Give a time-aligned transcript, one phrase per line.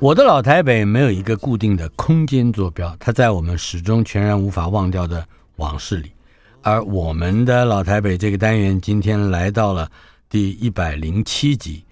[0.00, 6.12] 我的老台北没有一个固定的空间坐标，它在我们始终全然无法忘掉的往事里。
[6.60, 9.90] 而我们的老台北这个单元今天来到了
[10.28, 11.84] 第一百零七集，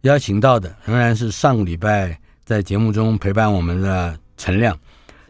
[0.00, 4.78] 邀请到的仍然是上个礼拜在节目中陪伴我们的陈亮，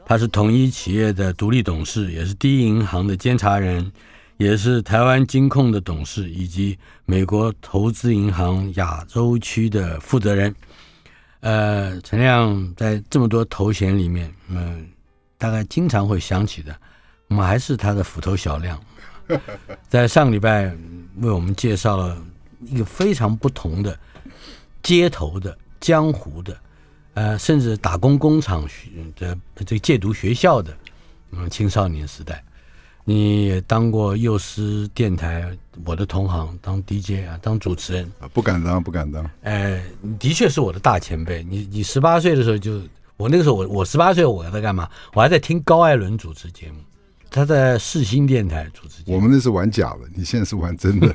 [0.07, 3.91] 他是统一企业的独立董事，也是第一银行的监察人。
[4.39, 10.55] 也是台湾金控的董事，以及美国投资银行亚洲区的负责人。
[11.41, 14.89] 呃，陈亮在这么多头衔里面，嗯、
[15.37, 16.77] 大概经常会想起的，
[17.29, 18.81] 我们还是他的斧头小亮。
[19.89, 20.65] 在上礼拜
[21.17, 22.17] 为我们介绍了
[22.65, 23.99] 一个非常不同的
[24.83, 26.57] 街头的江湖的，
[27.15, 28.67] 呃，甚至打工工厂
[29.17, 29.37] 的
[29.67, 30.77] 这个戒毒学校的，
[31.33, 32.43] 嗯，青少年时代。
[33.09, 35.43] 你也当过幼师电台，
[35.87, 39.25] 我的同行，当 DJ 啊，当主持人啊，不敢当，不敢当。
[39.45, 39.83] 哎，
[40.19, 41.43] 的确是我的大前辈。
[41.43, 42.83] 你你十八岁的时候就，
[43.17, 44.87] 我那个时候我我十八岁我在干嘛？
[45.15, 46.75] 我还在听高艾伦主持节目，
[47.31, 49.17] 他在世新电台主持节目。
[49.17, 51.11] 我们那是玩假的，你现在是玩真的。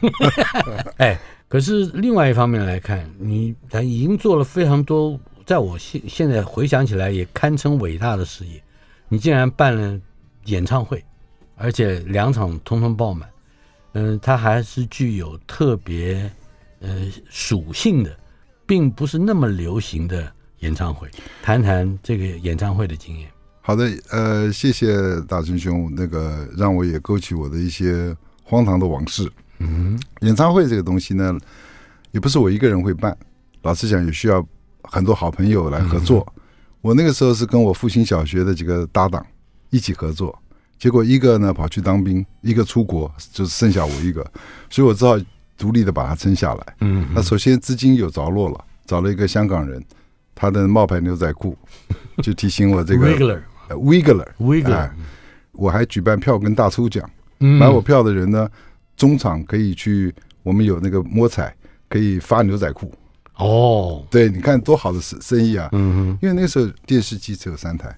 [0.97, 1.15] 哎，
[1.47, 8.59] 可是另外一方面来看，你他已经做了非常多，在我现现在回想起来也堪称伟大的事业。
[9.09, 9.99] 你竟然办了
[10.45, 11.05] 演唱会。
[11.63, 13.29] 而且两场通通爆满，
[13.93, 16.29] 嗯、呃，它还是具有特别
[16.81, 18.13] 呃属性的，
[18.65, 20.29] 并不是那么流行的
[20.59, 21.09] 演唱会。
[21.41, 23.29] 谈谈这个演唱会的经验。
[23.61, 28.13] 好的，呃，谢谢大成兄，那个让我也勾起我的一些
[28.43, 29.31] 荒唐的往事。
[29.59, 31.33] 嗯，演唱会这个东西呢，
[32.11, 33.17] 也不是我一个人会办，
[33.61, 34.45] 老实讲，也需要
[34.81, 36.27] 很多好朋友来合作。
[36.35, 36.41] 嗯、
[36.81, 39.25] 我那个时候是跟我复兴小学的几个搭档
[39.69, 40.37] 一起合作。
[40.83, 44.21] 结果一个呢跑去当兵，一个出国，就剩下我一个，
[44.69, 45.17] 所以我只好
[45.57, 46.75] 独立的把它撑下来。
[46.81, 49.81] 嗯，那首先资金有着落了，找了一个香港人，
[50.35, 51.57] 他的冒牌牛仔裤
[52.21, 53.07] 就提醒我这个
[53.69, 54.91] Wiggler，Wiggler，
[55.53, 58.49] 我还举办票跟大抽奖，买我票的人呢，
[58.97, 61.55] 中场可以去，我们有那个摸彩，
[61.87, 62.93] 可以发牛仔裤。
[63.37, 65.69] 哦，对，你看多好的生生意啊！
[65.71, 67.97] 嗯哼，因为那时候电视机只有三台，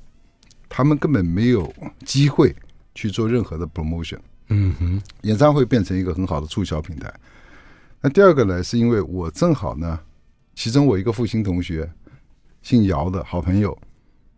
[0.69, 1.73] 他们根本没有
[2.05, 2.55] 机会。
[2.95, 4.17] 去做任何的 promotion，
[4.49, 7.13] 嗯哼，演唱会变成一个很好的促销平台。
[8.01, 9.99] 那第二个呢，是因为我正好呢，
[10.55, 11.87] 其中我一个复兴同学，
[12.61, 13.77] 姓姚的好朋友，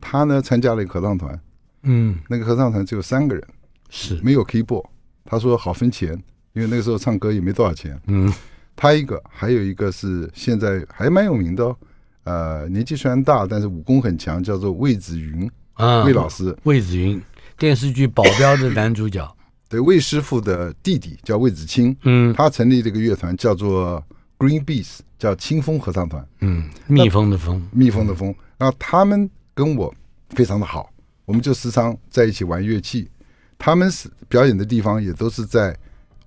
[0.01, 1.39] 他呢参加了一个合唱团，
[1.83, 3.43] 嗯，那个合唱团只有三个人，
[3.89, 4.15] 是。
[4.23, 4.85] 没有 keyboard，
[5.23, 6.11] 他说好分钱，
[6.53, 8.33] 因为那个时候唱歌也没多少钱，嗯，
[8.75, 11.77] 他一个，还有一个是现在还蛮有名的哦，
[12.23, 17.21] 呃，年纪虽然大，但是武功很强，叫做魏子云啊，魏老师，魏子云。
[17.57, 19.35] 电视剧《保镖》的男主角，
[19.67, 24.03] 对，魏师傅的弟弟叫魏子清，嗯，他成立这个乐团叫做
[24.37, 28.33] Green Bees，叫清风合唱团，嗯，蜜蜂的蜂，蜜蜂的蜂。
[28.57, 29.93] 然后他们跟我
[30.29, 30.89] 非常的好，
[31.25, 33.09] 我们就时常在一起玩乐器。
[33.57, 35.75] 他们是表演的地方也都是在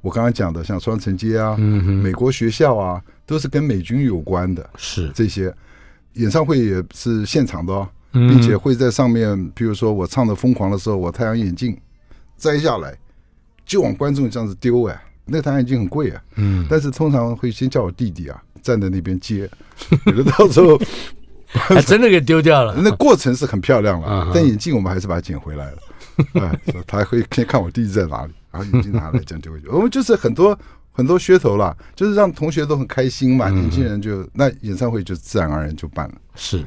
[0.00, 5.10] 我刚刚讲的，像双城街啊，嗯哼，美国学校啊，都是跟美军有关的，是。
[5.14, 5.54] 这些。
[6.14, 7.88] 演唱会也是现场的哦。
[8.12, 11.76] 并且会在上面，比如说我唱的疯狂的时候，我太阳眼镜
[12.36, 12.96] 摘下来
[13.64, 19.48] 就往观众这样子丢哎，那个太阳眼镜很贵啊，嗯，但是通常会先叫我弟弟啊站在那边接，
[20.06, 20.80] 有的到时候
[21.46, 22.74] 还真的给丢掉了。
[22.82, 25.78] 那过程是很漂亮了，但眼镜我们还是把它捡回来了。
[26.34, 28.32] 哎，他会先看我弟弟在哪里。
[28.52, 29.68] 然后眼镜拿来这样丢回去。
[29.68, 30.58] 我们就是很多
[30.90, 36.14] 很多噱头啦，就是让同学都很开心嘛，年轻人就那演唱会就自然而然就办了。
[36.34, 36.66] 是，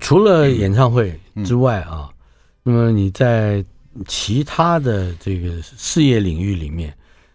[0.00, 2.08] 除了演唱会之外啊，
[2.62, 3.64] 那么你在
[4.06, 6.94] 其他的这个事业领域里面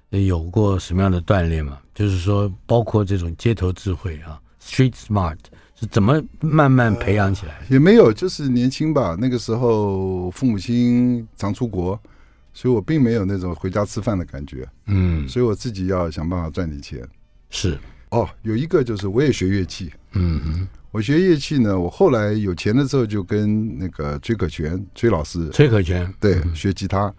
[0.10, 1.78] 有过什么样的锻炼吗？
[1.94, 5.38] 就是说，包括这种街头智慧啊，Street Smart。
[5.81, 7.54] 是怎么慢慢培养起来？
[7.60, 9.16] 呃，也没有，就是年轻吧。
[9.18, 11.98] 那个时候父母亲常出国，
[12.54, 14.68] 所以我并没有那种回家吃饭的感觉。
[14.88, 17.02] 嗯，所以我自己要想办法赚点钱。
[17.50, 17.80] 是
[18.10, 19.90] 哦，有一个就是我也学乐器。
[20.12, 27.14] 嗯嗯，我学乐器呢，我后来有钱的时候就跟那个崔可全崔老师，崔可全对，学吉他。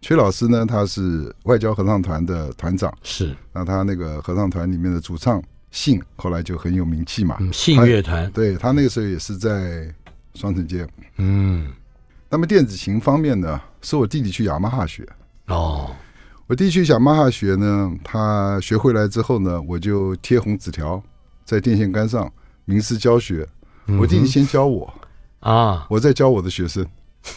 [0.00, 2.92] 崔老师呢，他是外交合唱团的团长。
[3.02, 5.42] 是，那他那个合唱团里面的主唱。
[5.70, 9.92] 信后来就很有名气嘛，信乐团，对他那个时候也是在
[10.34, 10.86] 双城街。
[11.16, 11.66] 嗯，
[12.30, 15.04] 那么电子琴方面呢，是我弟弟去雅马哈学。
[15.48, 15.90] 哦，
[16.46, 21.02] 我弟弟去雅马哈学呢，他学回来之后呢，我就贴红纸条
[21.44, 22.32] 在电线杆上
[22.64, 23.46] 名师教学。
[23.98, 24.92] 我弟弟先教我
[25.40, 26.84] 啊，我再教我的学生，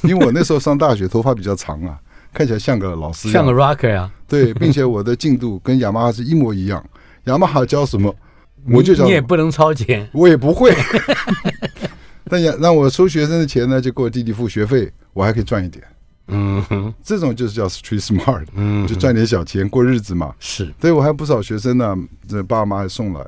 [0.03, 1.99] 因为我那时候上大学，头发比较长啊，
[2.33, 4.09] 看起来像个老师，像个 rocker 啊。
[4.27, 6.81] 对，并且我的进度跟雅马哈是一模一样。
[7.25, 8.15] 雅马哈教什么？
[8.71, 10.73] 我就教，你也不能超前，我也不会。
[12.29, 15.83] 但也让我收学生的钱呢，就给我弟弟付学费，我还可以赚一点。
[16.29, 20.33] 嗯哼，这种就是叫 street smart，嗯，就赚点小钱过日子嘛。
[20.39, 21.95] 是，对我还有不少学生呢，
[22.27, 23.21] 这爸妈还送来。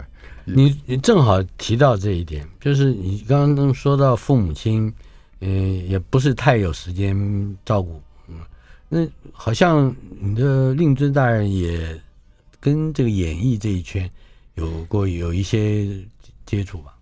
[0.55, 4.93] 你你正好提到这一点，就是你刚刚说到父母亲，
[5.41, 8.01] 嗯，也不是太有时间照顾。
[8.27, 8.35] 嗯，
[8.87, 11.99] 那好像你的令尊大人也
[12.59, 14.09] 跟这个演艺这一圈。
[14.55, 15.87] 有过有一些
[16.45, 16.93] 接触吧，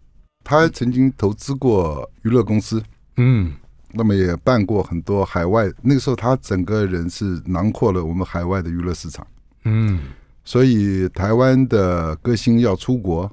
[0.44, 2.84] 他曾经投资过娱乐公司，
[3.16, 3.52] 嗯，
[3.94, 5.68] 那么也办过很多海外。
[5.82, 9.26] 那个时候他整个人是囊括了我们海外的娱乐市场，
[9.64, 10.02] 嗯，
[10.48, 13.30] 所以台湾的歌星要出国，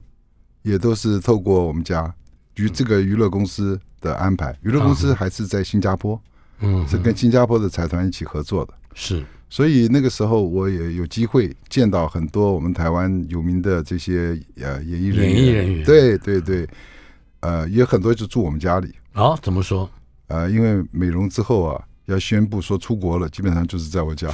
[0.62, 2.12] 也都是透过我们家
[2.56, 4.52] 娱这个娱乐公司的安排。
[4.62, 6.20] 娱乐公司还是在新加坡，
[6.58, 9.25] 嗯，是跟新加坡的财团一起合作的，是。
[9.49, 16.69] 所以那个时候我也有机会见到很多我们台湾有名的这些呃演艺人员，演艺人员，对对对，
[17.38, 18.93] 呃，也很多就住我们家里。
[19.12, 19.88] 哦，怎么说？
[20.26, 24.29] 呃，因为美容之后啊，要宣布说出国了，基本上就是在我家，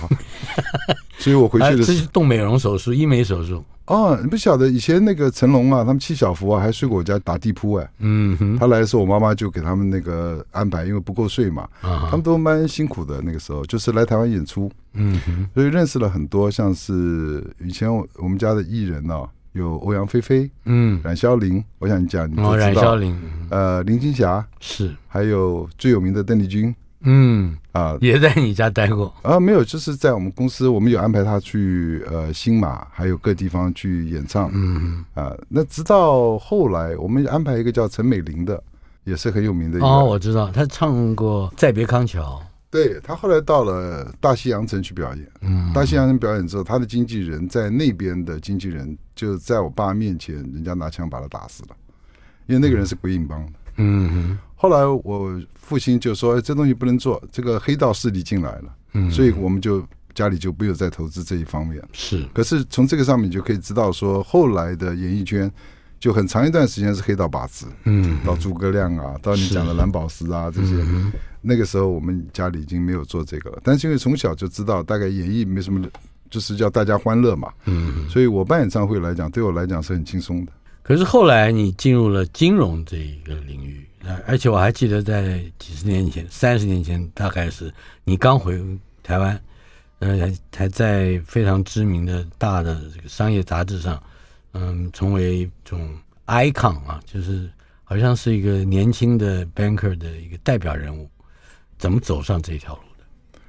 [1.19, 3.65] 所以我回去的时候，这是动美容手术，医美手术。
[3.87, 7.91] 哦，你不晓得以前那个成龙啊，他们七小福啊，还睡过我家打地铺哎。
[7.99, 11.69] 嗯哼，他来的时候，我妈妈就给他们那个安排，因为不够睡嘛。
[11.81, 13.21] 啊，他们都蛮辛苦的。
[13.21, 14.71] 那个时候就是来台湾演出。
[14.93, 22.57] 嗯哼，所以认识了很多，像是以前我我们家的艺人呢，有欧阳菲菲，嗯，冉萧琳，我想你讲你都知道。
[22.59, 23.21] 冉萧琳，
[23.51, 26.73] 呃，林青霞是，还有最有名的邓丽君。
[27.03, 29.41] 嗯啊，也在你家待过啊？
[29.41, 34.51] 没有，就是在我们公司，我们有安排他去呃新马，还有各地方去演唱。
[34.53, 38.63] 嗯啊，那直到后来，我们安排一个叫陈美玲的，
[39.05, 39.87] 也是很有名的一个。
[39.87, 42.43] 哦，我知道，他唱过《再别康桥》。
[42.71, 45.27] 对，他后来到了大西洋城去表演。
[45.41, 51.71] 嗯，大西洋城表演之后，他的经纪人在那边的经纪人就在我爸面前，人家拿枪把他打死了，
[52.47, 53.53] 因为那个人是鬼影帮的。
[53.77, 54.39] 嗯哼。
[54.63, 59.83] 后来我父亲就说：“哎，这东西不能做，这个黑道势力进来了。”嗯，所以我们就
[60.15, 61.83] 家里就没有再投资这一方面。
[61.95, 65.51] 是，可是从这个上面就可以知道，说后来的演艺圈
[65.99, 67.65] 就很长一段时间是黑道把持。
[67.85, 70.75] 嗯，到诸葛亮啊，到你讲的蓝宝石啊这些，
[71.41, 73.61] 那个时候我们家里已经没有做这个了。
[73.65, 75.89] 但是因为从小就知道，大概演艺没什么，
[76.29, 77.51] 就是叫大家欢乐嘛。
[77.65, 80.53] 嗯，所以我办演唱会来讲，对我来讲是很轻松的。
[80.83, 83.87] 可是后来你进入了金融这一个领域。
[84.27, 87.73] 而且我还记得，在几十年前、三十年前，大概是
[88.03, 88.59] 你刚回
[89.03, 89.41] 台湾，
[89.99, 94.03] 呃，还还在非常知名的大的这个商业杂志上，
[94.55, 95.97] 嗯，成为一种
[96.27, 97.49] icon 啊，就是
[97.85, 101.09] 好像是一个年轻的 banker 的一个代表人物。
[101.79, 103.41] 怎么走上这条路的？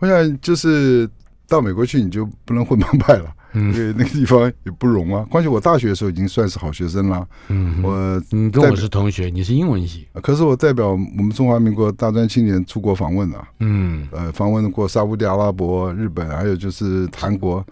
[0.00, 1.08] 我想就是
[1.46, 3.34] 到美国去，你就不能混帮派了。
[3.54, 7.26] 因为那个地方也不容啊，关键我大学的时候已经算是好学生了。
[7.48, 13.48] 嗯，我你跟我是同学，你是英文系，可是我代表我们中华民国大专青年出国访问啊。
[13.60, 17.64] 嗯，呃，访问过沙乌地阿拉伯、日本，还有就是韩国。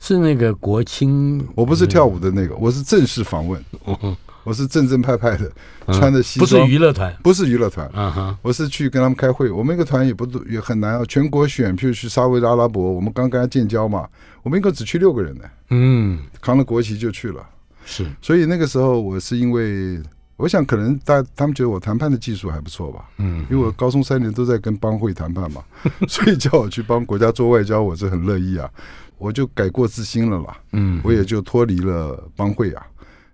[0.00, 1.44] 是那个国青？
[1.54, 3.60] 我不是跳舞的那个，我是正式访问。
[3.86, 4.16] 嗯
[4.48, 5.52] 我是正正派派的，
[5.92, 7.86] 穿着西装，不是娱乐团，不是娱乐团。
[7.92, 9.50] 嗯哼，我是去跟他们开会。
[9.50, 14.08] 我们一个团也不也很难啊，全国选，譬如去沙乌地阿拉伯，我们刚跟他建交嘛，
[14.42, 15.44] 我们一个只去六个人呢。
[15.68, 17.46] 嗯，扛了国旗就去了。
[17.84, 20.00] 是，所以那个时候我是因为
[20.36, 25.62] 我想可能大他们觉得我谈判的技术还不错吧，嗯，因为我高中三年都在跟帮会谈判嘛，
[26.08, 28.70] 所以叫我去帮国家做外交，我是很乐意啊，
[29.18, 32.86] 我就改过自新了啦，嗯，我也就脱离了帮会啊，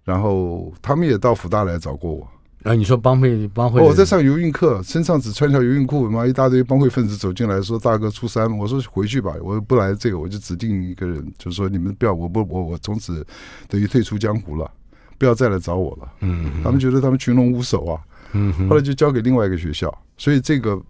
[0.05, 2.29] 然后他们也到辅大来找过我。
[2.63, 13.23] 啊，你说帮会帮会，我在上游泳课，身上只穿条游泳裤，妈一大堆帮会分子走进来，说大哥出山，我说回去吧，我不来这个，我就指定一个人，就是说你们不要，我不我我从此
[13.69, 14.71] 等于退出江湖了，
[15.19, 16.09] 不要再来找我了。
[16.21, 18.01] 嗯，他们觉得他们群龙无首啊，
[18.33, 20.81] 嗯，后来就交给另外一个学校，所以这个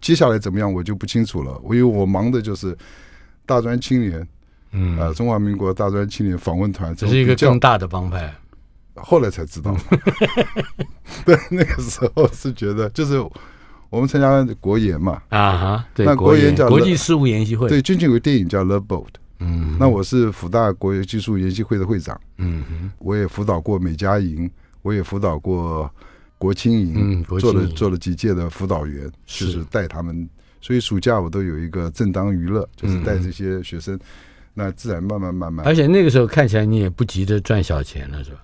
[0.00, 2.78] 接下来怎么样我就不清楚了，我因为我忙的就是
[3.44, 4.28] 大专青年，
[4.70, 8.32] 嗯啊，中华民国大专青年访问团，这是一个更大的帮派。
[8.96, 9.76] 后来才知道，
[11.26, 13.18] 对，那个时候是觉得就是
[13.90, 19.06] 我们参加国研嘛，啊哈，对，那国研叫国际事务研习会，对，最近有个电影叫《Love Boat》，
[19.40, 24.50] 嗯，那我是辅大国际技术研习会的会长，嗯，我也辅导过美加营，
[24.82, 25.90] 我也辅导过
[26.38, 30.28] 国青营，嗯，做了做了几届的辅导员，就是带他们，
[30.60, 33.98] 所以暑假我都有一个正当娱乐，就是带这些学生，
[34.54, 38.38] 那自然慢慢慢慢，而且那个时候看起来你也不急着赚小钱了，是吧？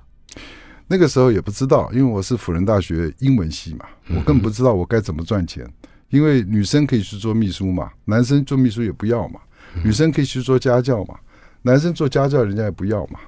[0.92, 5.64] 那个时候也不知道，因为我是辅仁大学英文系嘛，我根本不知道我该怎么赚钱。
[6.08, 9.38] 因为女生可以去做秘书嘛，男生做秘书也不要嘛。
[9.84, 11.14] 女生可以去做家教嘛，
[11.62, 13.20] 男生做家教人家也不要嘛。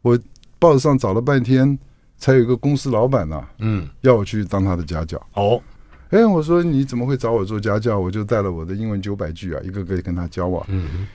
[0.00, 0.18] 我
[0.58, 1.78] 报纸上找了半天，
[2.16, 5.20] 才有一个公司老板呐，嗯，要我去当他的家教。
[5.34, 5.62] 哦，
[6.08, 7.98] 哎，我说你怎么会找我做家教？
[7.98, 10.64] 我就带了我的英文九百句啊，一个个跟他交往。
[10.68, 11.06] 嗯，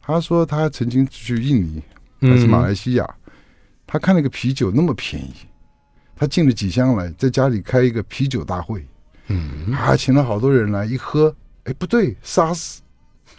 [0.00, 1.82] 他说他曾经去印尼
[2.20, 3.04] 还是马来西亚，
[3.88, 5.32] 他看那个啤酒那么便宜。
[6.14, 8.84] 他进了几箱来，在家里开一个啤酒大会，
[9.28, 12.82] 嗯，啊，请了好多人来，一喝，哎，不对，杀死，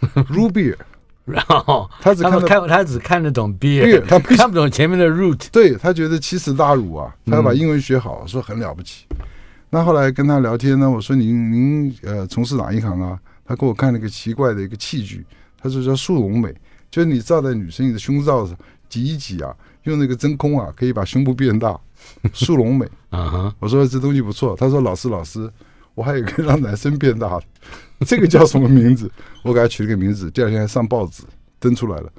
[0.32, 0.74] root beer，
[1.26, 9.04] 然后他只看看他只看得懂 beer，他 看不懂前面的 root，对，他觉得奇耻大辱啊，他要把英文学好，说很了不起。
[9.68, 13.20] 那后来跟他聊天呢，我说您您呃从事哪一行啊？
[13.44, 15.22] 他给我看了一个奇怪的一个器具，
[15.62, 16.50] 他说叫束龙美，
[16.90, 18.56] 就是你罩在女生的胸罩上
[18.88, 19.54] 挤一挤啊，
[19.84, 21.78] 用那个真空啊，可以把胸部变大。
[22.32, 24.56] 束龙美啊哈，我说这东西不错。
[24.56, 25.48] 他说老师老师，
[25.94, 27.42] 我还有个让男生变大的，
[28.06, 29.08] 这个叫什么名字？
[29.42, 31.22] 我给他取了个名字，第二天还上报纸
[31.58, 32.10] 登出来了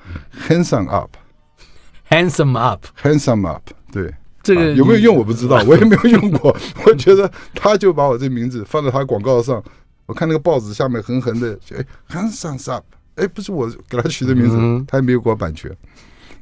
[0.48, 3.64] ，Handsome Up，Handsome Up，Handsome Up。
[3.92, 4.14] 对，
[4.44, 6.56] 这个有没有用我不知道， 我也没有用过。
[6.86, 9.62] 我觉得他就把我这名字放在他广告上，
[10.06, 15.76] 我看那个报纸下面横横的，哎，Handsome Up，哎，不是我给他取的名字，他也没有给我版权。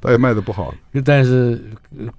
[0.01, 1.61] 倒也卖的不好，但是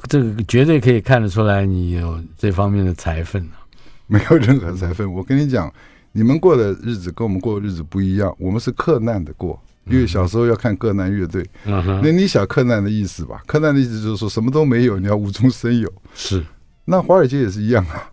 [0.09, 3.65] 这个绝对可以看得出来，你有这方面的财分啊。
[4.07, 5.11] 没有任何财分。
[5.11, 5.73] 我跟你讲，
[6.13, 8.35] 你们过的日子跟我们过的日子不一样。
[8.39, 11.43] 我们是克难的过，因为小时候要看克难乐队。
[11.65, 12.01] 嗯哼。
[12.05, 13.41] 那你想克难的意思吧？
[13.47, 15.91] 克难的意思就是说什么都没有，你要无中生有。
[16.15, 16.45] 是。
[16.85, 18.11] 那华尔街也是一样啊。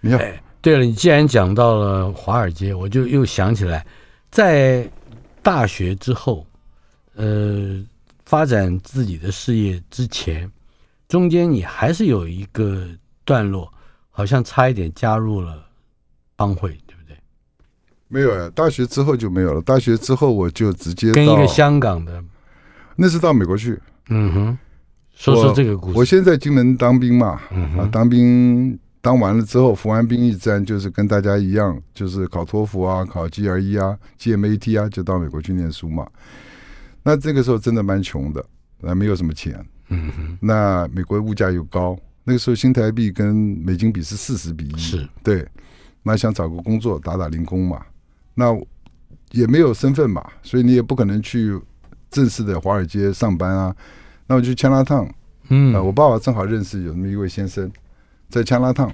[0.00, 0.18] 你要。
[0.18, 3.84] 哎，对了，你既然讲到了华尔街，我就又想起来，
[4.30, 4.88] 在
[5.42, 6.46] 大学之后，
[7.16, 7.82] 呃。
[8.32, 10.50] 发展自己的事业之前，
[11.06, 12.88] 中间你还是有一个
[13.26, 13.70] 段落，
[14.10, 15.62] 好像差一点加入了
[16.34, 17.14] 帮会，对不对？
[18.08, 19.60] 没有呀，大学之后就没有了。
[19.60, 22.24] 大学之后我就直接跟一个香港的，
[22.96, 23.78] 那是到美国去。
[24.08, 24.58] 嗯哼，
[25.14, 25.92] 说说这个故事。
[25.92, 36.08] 我，我先在金门当兵嘛，嗯，啊，当兵当完了之后，服完兵役自然就是跟大家一样，就是考托福啊，考 GRE 啊，GMAT 啊，就到美国去念书嘛。
[37.02, 38.44] 那这个时候真的蛮穷的，
[38.80, 39.54] 那没有什么钱。
[39.88, 40.38] 嗯哼。
[40.40, 44.78] 那美国物价又高，那个时候新台币跟美金比是四十比一。
[44.78, 45.08] 是。
[45.22, 45.46] 对。
[46.02, 47.84] 那想找个工作打打零工嘛，
[48.34, 48.56] 那
[49.30, 51.60] 也没有身份嘛，所以你也不可能去
[52.10, 53.74] 正式的华尔街上班啊。
[54.26, 55.08] 那我就去枪拉烫。
[55.48, 55.74] 嗯。
[55.84, 57.70] 我爸爸正好认识有那么一位先生，
[58.28, 58.92] 在枪拉烫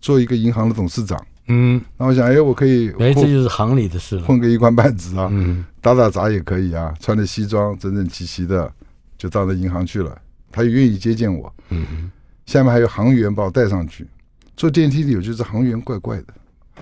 [0.00, 1.18] 做一个银行的董事长。
[1.52, 8.72] 嗯，那我想，哎，我可以，哎，这就是行里的事了，混个一官半职啊，嗯，打打杂也可以啊，穿着西装，整整齐齐的，
[9.18, 10.16] 就到了银行去了。
[10.52, 12.10] 他也愿意接见我，嗯，
[12.46, 14.06] 下面还有行员把我带上去，
[14.56, 16.26] 坐电梯里，我觉得行员怪怪的，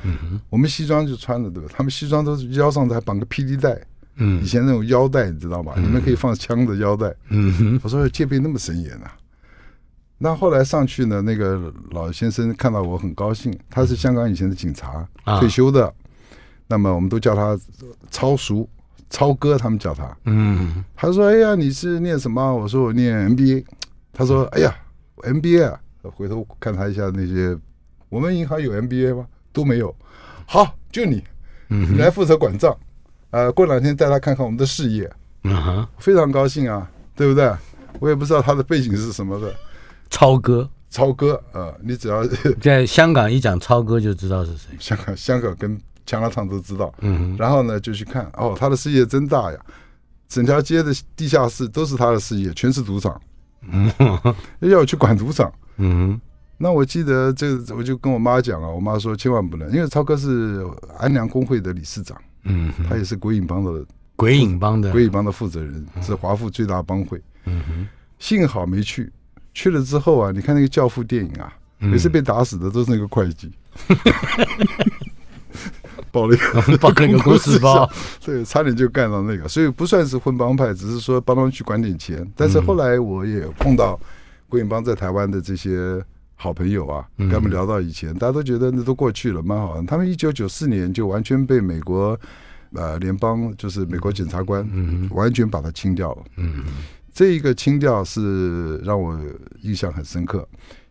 [0.02, 1.70] 嗯，我们西装就穿了，对吧？
[1.75, 3.78] 他们西装都是腰上还绑个霹雳带，
[4.16, 5.75] 嗯，以前那种腰带你知道吧？
[5.76, 9.16] 里面可以放枪的腰带，嗯，我说戒备那么森严啊。
[10.18, 15.06] 那后来上去呢，那个老先生看到我很高兴，他是香港以前的警察
[15.38, 15.94] 退休的，
[16.66, 17.56] 那么我们都叫他
[18.10, 18.68] 超叔、
[19.10, 20.16] 超哥，他们叫他。
[20.25, 23.64] 嗯，他说：“哎呀，你是念什么？”我说：“我念 MBA。”
[24.12, 24.75] 他说：“哎呀
[25.18, 25.80] ，MBA 啊！”
[26.14, 27.56] 回头看他一下那些，
[28.08, 29.26] 我们银行有 MBA 吗？
[29.52, 29.94] 都没有。
[30.46, 31.22] 好，就你，
[31.68, 32.76] 你来负责管账。
[33.30, 35.08] 呃，过两天带他看看我们的事业。
[35.44, 37.52] 嗯哼，非常高兴啊，对不对？
[38.00, 39.54] 我也不知道他的背景是什么的。
[40.10, 42.26] 超哥，超哥啊、呃，你只要
[42.60, 44.70] 在香港一讲超哥就知道是谁。
[44.78, 49.58] 香港香港跟强拉烫都知道，嗯，然后呢就去看哦，他的事业真大呀，
[50.28, 53.20] 整条街的地下室都是他的事业，全是赌场，
[53.70, 53.90] 嗯，
[54.60, 56.18] 要我去管赌场，嗯，
[56.56, 60.66] 那我记得这我就跟我妈讲啊，我妈说千万不能，因为超哥是
[60.98, 63.84] 安良工会的理事长，嗯，他也是鬼影帮的
[64.16, 64.90] 鬼影帮的。
[64.90, 67.86] 鬼影帮的负责人，是华富最大帮会，嗯哼，
[68.18, 69.12] 幸好没去，
[69.58, 73.50] 去了之后啊，你看那个教父电影啊，每次被打死的都是那个会计。
[76.12, 77.90] 爆了一个，爆了一个公司包，
[78.24, 82.26] 对，差点就干到那个，所以不算是混帮派，只是说帮他们去管点钱。
[82.36, 83.98] 但是后来我也碰到
[84.48, 86.02] 郭永邦在台湾的这些
[86.36, 89.82] 好朋友啊，跟他们聊到以前，大家都觉得那都过去了，蛮好的。
[89.82, 92.18] 他们一九九四年就完全被美国
[92.72, 96.22] 呃联邦，就是美国检察官，嗯完全把它清掉了。
[96.36, 96.64] 嗯，
[97.18, 99.20] 这一个清掉是让我
[99.62, 100.48] 印象很深刻，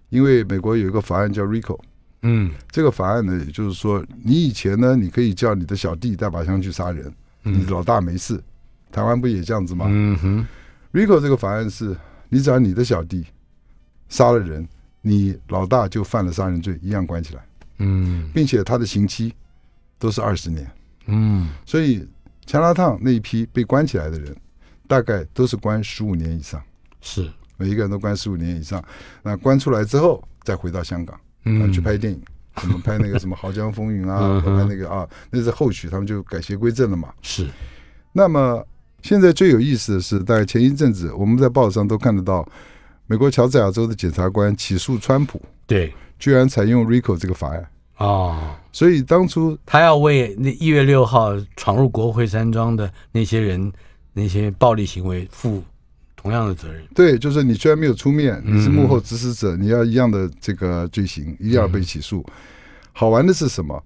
[0.09, 1.79] 因为美国有一个法案叫 RICO。
[2.23, 7.09] 嗯，这个法案呢，也就是说，你以前呢，你可以叫你的小弟带把枪去杀人，
[7.43, 8.43] 你老大没事。
[8.91, 9.85] 台湾不也这样子吗？
[9.87, 10.47] 嗯哼
[10.91, 11.95] ，RICO 这个法案是，
[12.27, 13.25] 你只要你的小弟
[14.09, 14.67] 杀了人，
[15.01, 17.41] 你老大就犯了杀人罪，一样关起来。
[17.77, 19.33] 嗯，并且他的刑期
[19.97, 20.69] 都是二十年。
[21.05, 22.05] 嗯，所以
[22.45, 24.35] 强拉烫那一批被关起来的人，
[24.87, 26.61] 大概都是关十五年以上。
[27.01, 28.83] 是，每一个人都关十五年以上。
[29.21, 31.19] 那关出来之后，再回到香港。
[31.45, 32.21] 嗯，去拍电影，
[32.57, 37.13] 什么拍那个什么《濠江风云》啊， 拍那个啊，那是后续，他们就改邪归正了嘛。
[37.21, 37.47] 是。
[38.11, 38.65] 那么
[39.01, 42.45] 现在最有意思的是，大概前一阵子我们在报纸上都看得到，
[43.05, 47.65] 美国乔治亚州的检察官起诉川普，对，居然采用 RICO 这个法案
[47.97, 48.55] 哦。
[48.73, 53.71] 所以当初他要为那一月六号闯入国会山庄的那些人
[54.17, 55.63] 那些暴力行为负。
[56.19, 62.25] 同样的责任，对，就是你虽然没有出面，你是幕后指使者，你要一样的这个罪行，一定要被起诉。
[62.91, 63.81] 好玩的是什么？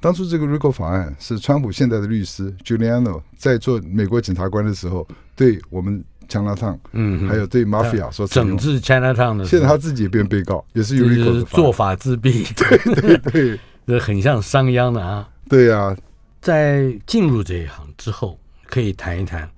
[0.00, 5.06] 当初这个 RICO 法案是川普现在的律师 Giuliano 在做美国检察官的时候，
[5.36, 15.28] 对我们 Chinatown，，嗯，还有对 Mafia 说整治 Chinatown 的，现在他自己也变被告，也是有 RICO 的做法自闭， 对对对，这很像商鞅的啊。
[15.48, 15.94] 对呀，
[16.40, 19.48] 在进入这一行之后，可以谈一谈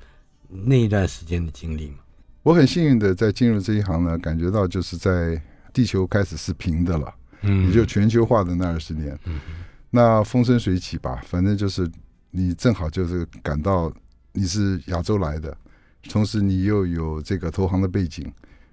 [0.49, 1.99] 那一段时间的经历吗？
[2.43, 5.41] 我很幸运的在进入这一行呢，感觉到就是在
[5.73, 9.39] 地球开始是平的了，嗯，也就全球化的那二十年，嗯，
[9.91, 11.91] 那风生水起吧，反正就是
[12.31, 13.93] 你正好就是感到
[14.33, 15.55] 你是亚洲来的，
[16.09, 18.33] 同时你又有这个投行的背景，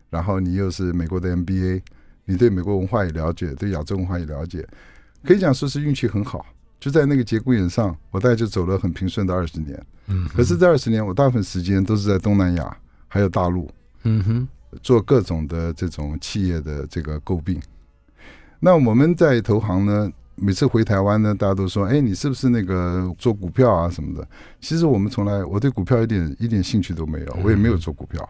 [0.09, 1.81] 然后你又是美国的 MBA，
[2.23, 4.65] 你对美国文化也了解，对亚洲文化也了解，
[5.23, 6.45] 可以讲说是运气很好，
[6.86, 12.78] 就在那个节骨眼上，我大概就走了很平顺的二十年，嗯，可是这二十年我大部分时间都是在东南亚。
[13.08, 13.69] 还有大陆，
[14.04, 14.48] 嗯哼，
[14.84, 17.58] 做各种的这种企业的这个诟病。
[18.60, 24.28] 那我们在投行呢，每次回台湾呢，大家都说：“哎，你是不是那个做股票啊什么的？”
[24.60, 28.30] 其实我们从来，我对股票一点一点兴趣都没有，我也没有做股票。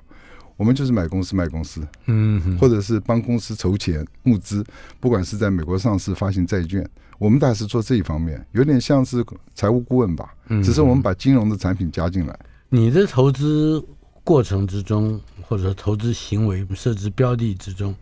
[0.58, 4.64] 我们就是买公司卖公司，嗯，或者是帮公司筹钱募资，
[5.00, 6.88] 不管是在美国上市发行债券，
[7.18, 10.34] 我们大概是做这一方面，有点像是财务顾问吧。
[10.64, 12.40] 只是我们把金融的产品加进来。
[12.70, 13.84] 你的投资。
[14.28, 17.96] 过程之中，或者说投资行为设置标的之中，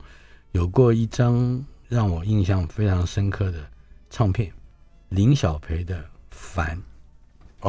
[0.54, 3.58] 有过一张让我印象非常深刻的
[4.10, 4.50] 唱片，
[5.10, 5.98] 林小培的
[6.32, 6.82] 《烦》。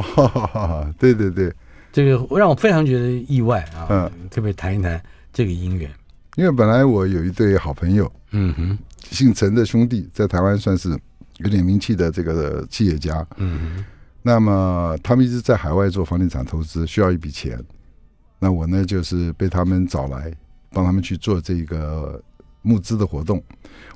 [0.01, 1.53] 哦，对 对对，
[1.95, 3.87] 这个让我非常觉得意外啊！
[3.89, 5.89] 嗯，特别谈一谈这个姻缘？
[6.35, 8.77] 因为本来我有一对好朋友，嗯哼，
[9.09, 10.89] 姓陈的兄弟，在台湾算是
[11.37, 13.85] 有点名气的这个企业家，嗯哼，
[14.21, 17.57] 那么他们一直在海外做房地产投资，需要一笔钱。
[18.39, 20.29] 那我呢，就是被他们找来，
[20.71, 22.21] 帮他们去做这个
[22.61, 23.41] 募资的活动。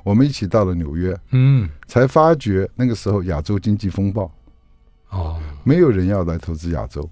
[0.06, 4.32] 我们一起到了纽约，嗯，才发觉那个时候亚洲经济风暴，
[5.10, 7.08] 哦，没有人要来投资亚洲，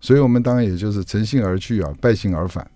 [0.00, 2.68] 所以我们当然也就是乘兴而去啊，败兴而返。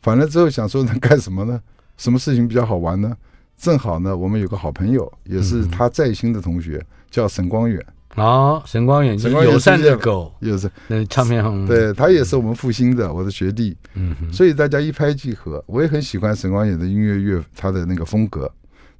[0.00, 1.60] 返了之后想说能干什么呢？
[1.96, 3.16] 什么事情比较好玩呢？
[3.56, 7.80] 正好呢，我们有个好朋友，也是他在新的同学，嗯、叫沈光远。
[8.14, 15.62] 啊、哦，沈光远，就是友善的狗，也是那唱片行，对，他也是我们复兴的，我的学弟，嗯哼，所以大家一拍即合。
[15.66, 18.50] 我也很喜欢沈光远的音乐乐，他的那个风格，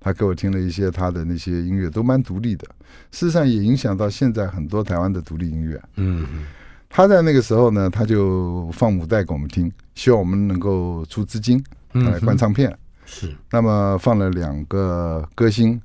[0.00, 2.66] 他给我听了一些他的那些音乐，都蛮独立的。
[3.10, 5.78] 事实上也影响到现在很多台湾的独立音乐。
[5.96, 6.44] 嗯哼，
[6.94, 12.76] 他在那个时候呢，他就放母带给我们听，希望我们能够出资金来灌唱片。
[13.06, 15.80] 是，那么放了两个歌星。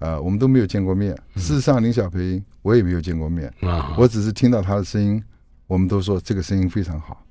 [0.00, 1.16] 呃，我们都没有见过面。
[1.36, 5.22] 事实上，林小培我也没有见过面，嗯、我只是听到他的声音。
[5.68, 7.24] 我们都说这个声音非常好，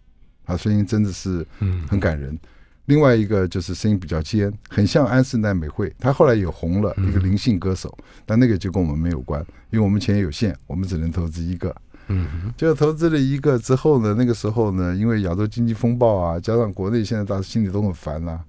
[0.46, 1.46] 他声音真的是
[1.90, 2.32] 很感人。
[2.32, 2.40] 嗯、
[2.86, 11.76] 另外一个就是声音比较尖，很像安室奈美惠，她后来也红了，一个灵性歌手，但那个就跟我们没有关，因为我们钱有限，我们只能投资一个。
[12.10, 18.40] 嗯，就投资了一个之后呢，那个时候呢，因为亚洲经济风暴啊，加上国内现在大家心里都很烦啊，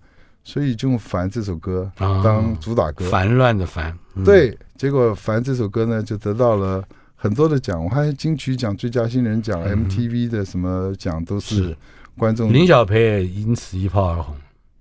[0.43, 3.09] 所以就用《烦》这首歌当主打歌。
[3.09, 3.97] 烦乱的烦。
[4.25, 6.83] 对，结果《烦》这首歌呢，就得到了
[7.15, 11.77] 很多的奖，我看金曲奖、最佳新人奖、MTV 的什么奖都是。
[12.19, 14.35] 观众林小培也因此一炮而红，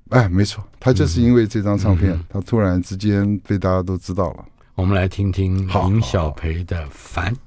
[0.09, 4.45] 哎，没错，他就是因为这张唱片，嗯、他突然之间被大家都知道了。
[4.75, 7.31] 我们来听听林小培的《烦》。
[7.35, 7.39] 自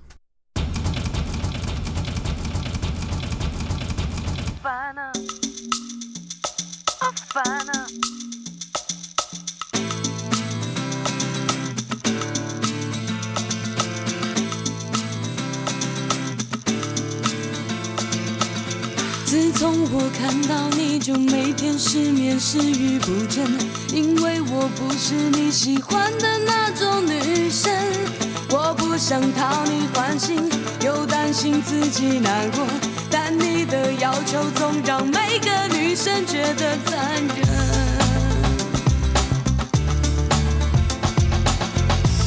[21.03, 23.45] 就每天失眠食欲不振，
[23.93, 27.73] 因为我不是你喜欢的那种女生。
[28.51, 30.49] 我不想讨你欢心，
[30.81, 32.65] 又担心自己难过，
[33.11, 37.49] 但你的要求总让每个女生觉得残忍。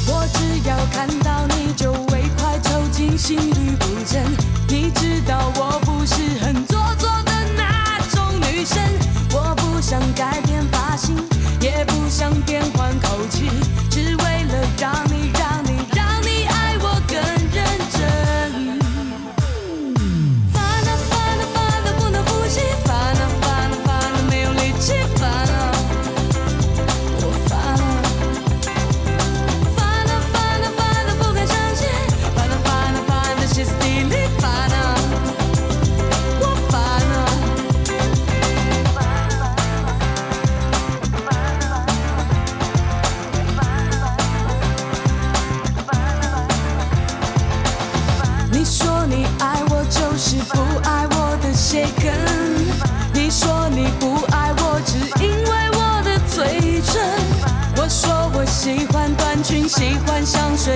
[0.05, 4.21] 我只要看到你就会快抽筋，心律不整。
[4.67, 6.54] 你知道我不是很。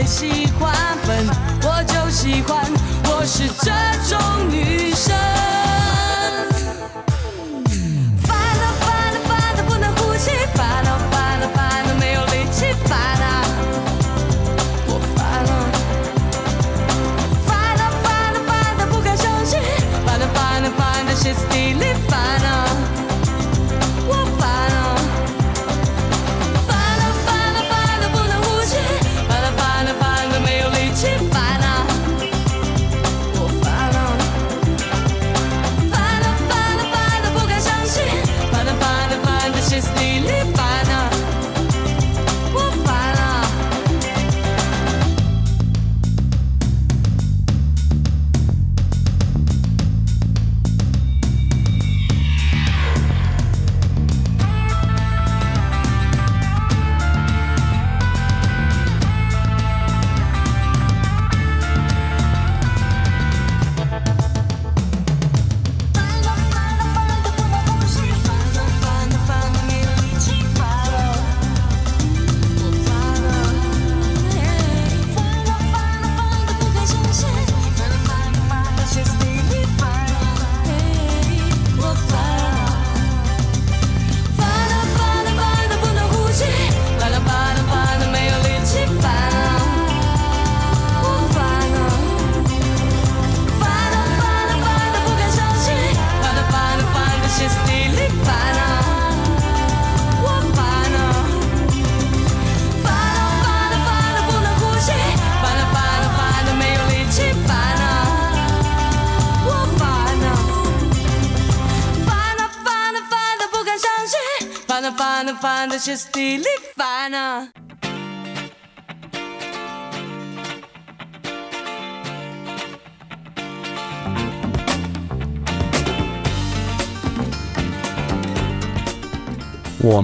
[0.09, 1.27] 喜欢粉，
[1.61, 2.65] 我就喜欢，
[3.03, 3.71] 我是这
[4.09, 5.38] 种女生。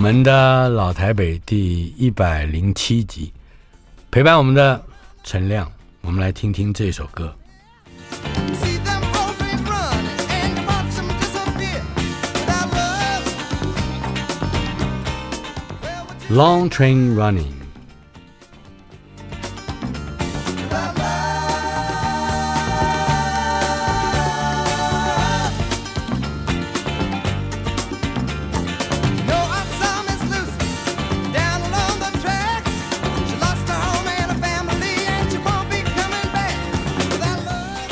[0.05, 3.33] 我们的老台北第一百零七集，
[4.11, 4.79] 陪伴我们的
[5.23, 5.67] 陈亮，
[6.01, 7.35] 我们来听听这首歌。
[16.29, 17.54] Long Train Running。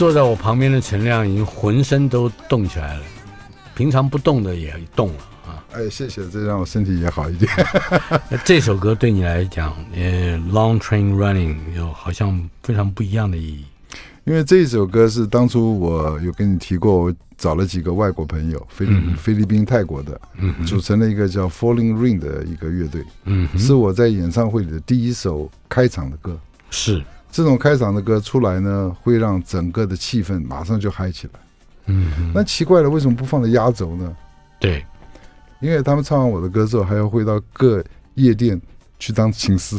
[0.04, 3.04] 坐在我旁边的陈亮已经浑身都动起来了，
[3.74, 5.64] 平常不动的也动了啊！
[5.72, 7.50] 哎，谢谢，这让我身体也好一点。
[8.30, 13.64] 那这首歌对你来讲，呃，《Long Train Running》有好像非常不一样的意义。
[14.26, 26.38] 因为这首歌是当初我有跟你提过，我找了几个外国朋友，菲律、嗯、菲律宾、泰国的，嗯、组成了一个叫 Falling Rain 的一个乐队，嗯，是我在演唱会里的第一首开场的歌。
[26.70, 27.02] 是
[27.34, 31.40] 这种开场的歌出来呢，会让整个的气氛马上就嗨起来。
[31.88, 34.16] 嗯，那奇怪了，为什么不放在压轴呢？
[34.60, 34.86] 对，
[35.60, 38.62] 因为他们唱完我的歌之后，还要回到各夜店
[39.00, 39.78] 去当琴师。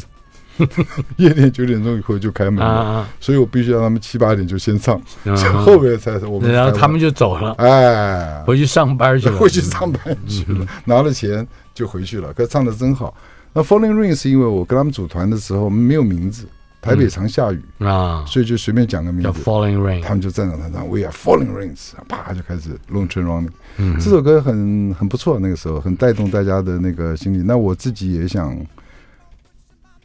[1.16, 6.52] 夜店九点钟以后就开门了，啊、所以我必须让他们七八点就先唱，啊、后面才是我们。
[6.52, 12.32] 然后他们就走了，哎，回去上班去了，回去上班去了，嗯、拿了钱就回去了。
[12.32, 13.12] 可唱的真好。
[13.52, 16.46] 那 Falling Rain 是因为我跟他们组团的时候没有名字，
[16.84, 23.50] 台北常下雨、嗯、啊，所以就随便讲个名字叫 Falling Rain，他们就站在台上，We are Falling Rains，啪就开始 Long Train Running。
[23.78, 27.42] 嗯，这首歌很很不错，那个时候很带动大家的那个心理。
[27.42, 28.56] 那我自己也想。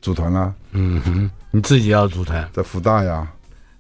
[0.02, 3.28] 组团啦，嗯哼，你自己要组团，在福大呀，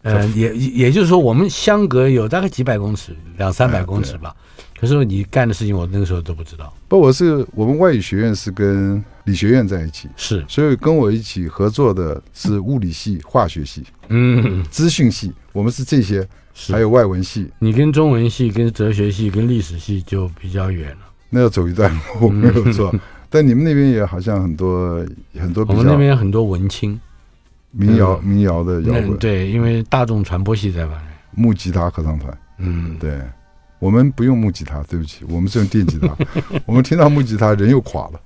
[0.01, 4.35] 呃，也也就是说，我们相隔有大概几百公尺，两三百公尺吧。
[4.35, 6.73] 哎、可是你干的事情，我那个时候都不知道。
[6.87, 16.71] 不，我是我们外语学院是跟理学院在一起，是，所以跟我一起合作的是物理系、化学系，嗯，资讯系，我们是这些，是。
[16.71, 17.49] 还有外文系。
[17.59, 20.97] 你跟中文系、跟哲学系、跟历史系就比较远了，
[21.29, 22.89] 那要走一段路，没有错。
[22.93, 22.99] 嗯。
[23.29, 26.99] 但你们那边也好像很多很多，我们那边很多文青，
[27.69, 30.99] 民谣民谣的摇滚，对，因为大众传播系在玩
[31.35, 33.21] 木吉他合唱团，嗯，对，
[33.79, 36.09] 我们不用木吉他，对不起，我们是用电吉他，
[36.67, 38.19] 我们听到木吉他人又垮了，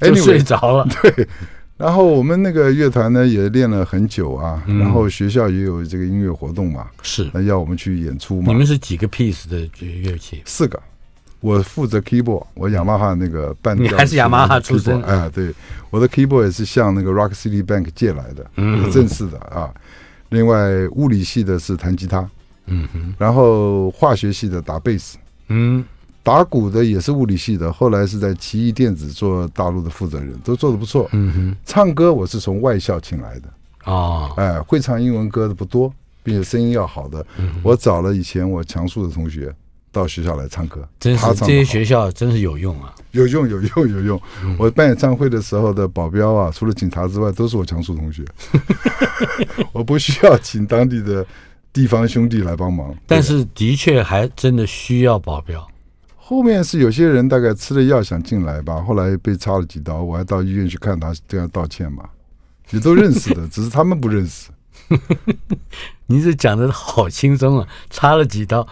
[0.02, 1.28] 就睡着了，对，
[1.76, 10.42] 然后我们那个乐团呢也练了很久啊，然后学校也有这个音乐活动嘛，是，那要我们去演出嘛，你们是几个 piece 的乐器？
[10.44, 10.80] 四个。
[11.40, 14.98] 我负责 keyboard，我雅马哈那个半，你还是雅马哈出身？
[15.02, 15.52] 哎，对，
[15.90, 19.70] 我的 keyboard 也是向那个 Rock City Bank 借来的，嗯，正式的啊。
[20.30, 22.26] 另外，物理系的是弹吉他，
[22.66, 25.84] 嗯哼，然后化学系的打贝斯，嗯，
[26.22, 31.56] 打鼓的也是物理系的，后来是在奇异电子做大陆的负责人，都做得不错，嗯哼。
[31.64, 37.24] 唱歌我是从外校请来的，啊，哎，会唱英文歌的不多，并且声音要好的，
[37.62, 39.54] 我找了以前我强叔的同学。
[39.94, 42.92] 到学校来唱歌，真是这些学校真是有用啊！
[43.12, 44.20] 有用，有用，有用。
[44.42, 48.24] 嗯、我办演唱会的时候的保镖啊，除了警察之外，都是我强叔同学。
[49.70, 51.24] 我不需要请当地的
[51.74, 55.68] 地方兄弟来帮忙，但是的确还真的需要保镖。
[56.16, 62.04] 后面是有些人大概吃了药想进来吧，后来被插了几刀，我还到医院去看他，这样道歉嘛。
[62.70, 64.50] 你都认识的， 只是他们不认识。
[66.06, 68.66] 你这讲的好轻松啊，插了几刀，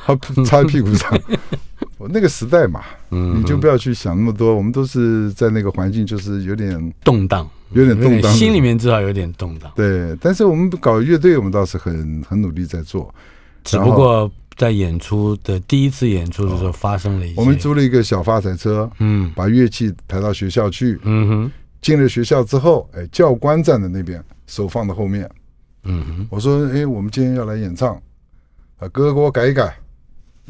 [0.46, 1.20] 插屁股上。
[2.02, 4.56] 我那个时代嘛，嗯，你就不要去想那么多。
[4.56, 9.70] 我们都是在那个环境，就是有点动荡，有点动荡，心里面至少有点动荡。
[9.76, 13.14] 对，但是我们搞乐队，我们倒是很很努力在做。
[13.62, 17.40] 只不过在演出的第一次演出的时候，发生了一些。
[17.40, 21.52] 我们租了一个小发财车，嗯，把乐器抬到学校去，嗯哼。
[21.80, 25.30] 进了学校之后，哎，教官站在那边，手放在后面。
[25.84, 27.94] 嗯哼，我说，哎，我们今天要来演唱，
[28.78, 29.76] 啊，哥哥给我改一改。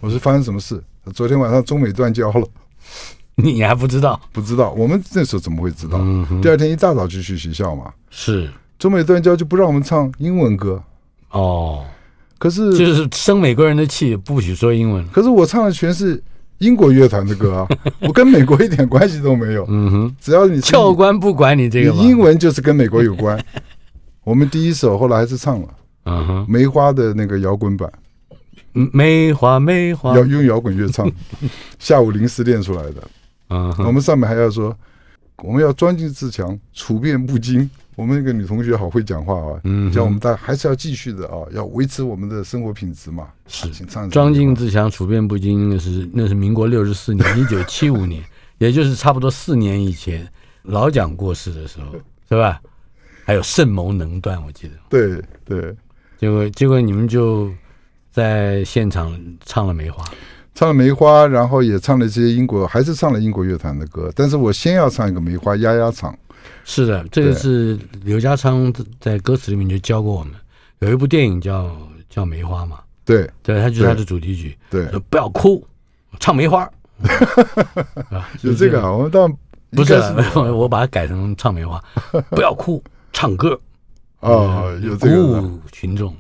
[0.01, 0.83] 我说发生什么事？
[1.15, 2.47] 昨天晚上中美断交了，
[3.37, 4.21] 你还不知道？
[4.33, 5.99] 不知道，我们那时候怎么会知道？
[6.01, 7.93] 嗯、第二天一大早就去学校嘛。
[8.11, 10.83] 是中美断交就不让我们唱英文歌
[11.31, 11.85] 哦。
[12.39, 15.07] 可是就是生美国人的气，不许说英文。
[15.09, 16.21] 可是我唱的全是
[16.59, 17.69] 英国乐团的歌啊，
[18.03, 19.65] 我跟美国一点关系都没有。
[19.69, 23.41] 嗯哼，只要你教官不管你这个，英文就是跟美国有关。
[24.25, 25.69] 我们第一首后来还是唱了，
[26.05, 27.91] 嗯哼，梅花的那个摇滚版，
[28.73, 31.11] 梅花梅花，要用摇滚乐唱，
[31.79, 33.09] 下午临时练出来的，
[33.49, 34.77] 嗯哼，我们上面还要说，
[35.39, 37.69] 我们要专精自强，处变不惊。
[37.95, 43.29] 我们那个女同学好会讲话啊，嗯哼，叫我们大家还是要继续的啊，要维持我们的生活品质嘛。
[43.47, 44.09] 是，请唱。
[44.09, 48.25] 专精自强，处变不惊，那是那是民国六十四年，一九七五年，
[48.57, 50.27] 也就是差不多四年以前，
[50.63, 51.93] 老蒋过世的时候，
[52.31, 52.59] 是吧？
[53.25, 54.75] 还有圣谋能断，我记得。
[54.89, 55.77] 对对，
[56.19, 57.53] 结果结果你们就
[58.13, 60.05] 在现场唱了《梅花》，
[60.55, 64.13] 唱了《梅花》，然后也唱了这些英国，还是唱了英国乐团的歌。
[64.15, 66.17] 但是我先要唱一个《梅花》，压压场。
[66.65, 70.35] 是的，这个是刘家昌在歌词里面就教过我们。
[70.81, 71.75] 有一部电影叫
[72.09, 72.79] 叫《梅花》嘛？
[73.05, 74.57] 对对，它就是它的主题曲。
[74.71, 75.67] 对，不要哭，
[76.21, 76.71] 唱《梅花》。
[78.43, 79.29] 有这个啊，我们到。
[79.75, 79.95] 不是，
[80.53, 81.83] 我把它改成唱梅花，
[82.29, 83.59] 不要哭，唱歌
[84.21, 86.15] 啊，有这个鼓舞群众。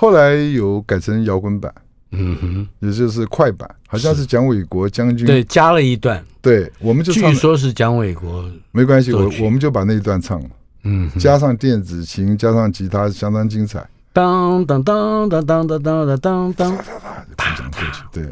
[0.00, 1.70] 后来有改成摇滚版，
[2.12, 10.48] 嗯哼，也就是快版，好像是蒋纬国将军对加了一段，对，我们就唱据说是蒋纬国，没关系，我我们就把那一段唱了，
[10.84, 13.86] 嗯，加上电子琴，加上吉他，相当精彩。
[14.14, 16.76] 当当当当当当当当当，
[17.36, 18.24] 啪啪啪，对，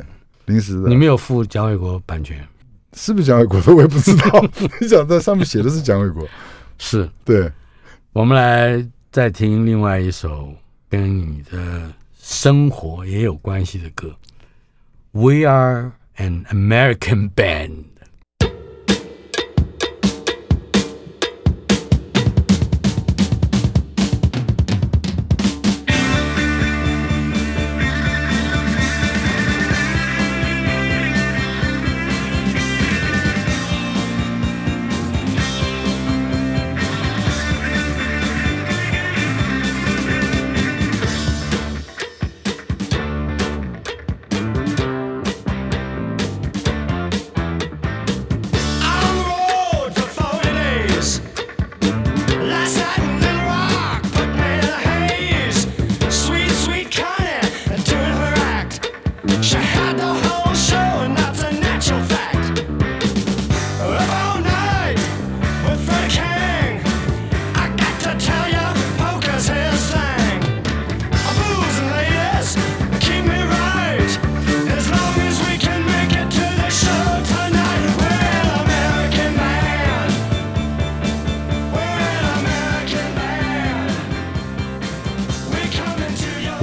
[0.46, 0.88] 临时的。
[0.88, 2.42] 你没有付蒋纬国版权？
[2.94, 3.74] 是不是蒋纬国的？
[3.74, 4.42] 我也不知道。
[4.80, 6.26] 你想在上面写的是蒋纬国，
[6.78, 7.52] 是对。
[8.14, 10.48] 我们来再听另外一首
[10.88, 14.08] 跟你的生活也有关系的歌，
[15.12, 17.70] 《We Are an American Band》。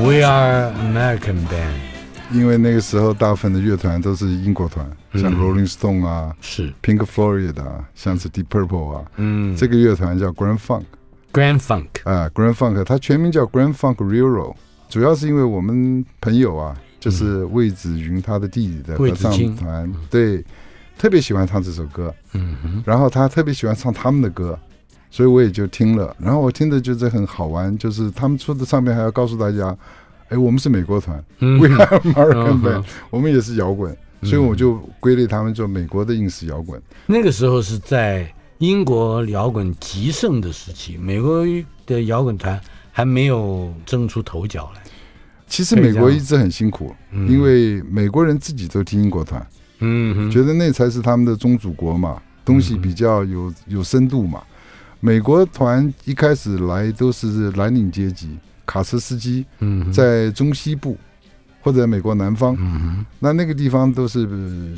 [0.05, 1.73] We are American band，
[2.31, 13.73] 因为那个时候大部分的乐团都是英国团，嗯、像 Rolling Stone 啊，是 Pink Floyd 啊，像是 Deep Purple 啊，嗯，这个乐团叫 Grand Funk，Grand Funk 啊，Grand Funk，它全名叫 Grand
[13.73, 14.53] Funk Railroad，
[14.89, 20.45] 主要是因为我们朋友啊，就是魏子云他的弟弟的合唱团，对，
[20.99, 24.59] 特别喜欢唱这首歌，嗯哼，然后他特别喜欢唱他们的歌，
[25.09, 29.75] 所以我也就听了，然后我听着觉得很好玩，就是他们出的唱片还要告诉大家。
[30.29, 36.81] 哎，我们是美国团，嗯，We are American band， 嗯，我们也是摇滚，嗯，所以我就归类他们做美国的硬式摇滚。
[37.05, 41.45] 那个时候是在英国摇滚极盛的时期，美国
[41.85, 42.59] 的摇滚团
[42.91, 44.81] 还没有争出头角来。
[45.45, 49.45] 其实美国一直很辛苦，因为美国人自己都听英国团，
[49.77, 54.41] 嗯，觉得那才是他们的宗主国嘛，东西比较有有深度嘛。
[55.05, 58.27] 美国团一开始来都是蓝领阶级。
[58.65, 60.97] 卡车司机，嗯在中西部
[61.61, 64.27] 或者美国南方，嗯那那个地方都是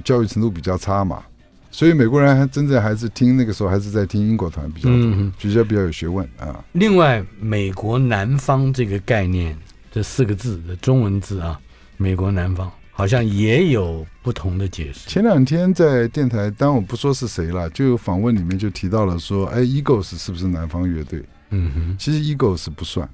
[0.04, 1.24] 教育程度比较差嘛，
[1.72, 6.62] 所以美国人还真正还是听那个时候还是在听英国团比较多，比较比较有学问啊。
[6.74, 9.58] 另外，美国南方这个概念，
[9.90, 11.58] 这四个字的中文字啊，
[11.96, 15.08] 美国南方好像也有不同的解释。
[15.08, 21.24] 前两天在电台，当然我不说是谁了，就有访问里面就提到了说，哎，Eagles 是不是南方乐队？
[21.52, 23.08] 嗯哼，其实 Eagles 不算。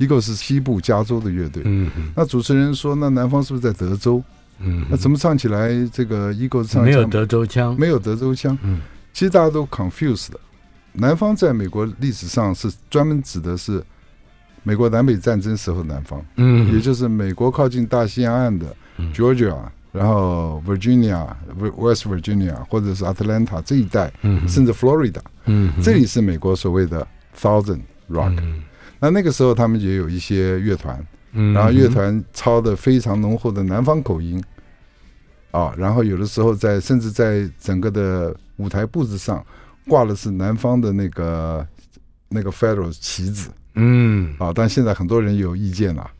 [0.00, 4.20] ，Eagles 是西部加州的乐队，嗯哼，那主持人说，那南方是不是在德州？
[4.58, 8.80] 嗯，那怎么唱起来这个 Eagles 唱没有德州腔，没有德州腔，嗯，
[9.12, 10.40] 其实大家都 confused 的。
[10.94, 13.80] 南方在美国历史上是专门指的是
[14.64, 18.74] 美国南北战争时候南方，嗯，也就是美国靠近大西洋岸的
[19.14, 19.56] Georgia，
[19.92, 21.26] 然后 Virginia、
[21.76, 27.06] West Virginia 或者是 Atlanta 这一带，嗯，甚至 Florida，嗯，这里是美国所谓的
[27.36, 27.80] Southern
[28.10, 28.38] Rock。
[28.40, 28.62] 嗯
[29.00, 34.42] 那那个时候，他们也有一些乐团，嗯，然后乐团操的非常浓厚的南方口音，
[35.52, 39.40] 啊，然后有的时候在甚至在整个的舞台布置上
[39.86, 41.64] 挂的是南方的那个
[42.28, 46.10] 那个 Federal 旗子，嗯，啊，但现在很多人有意见了，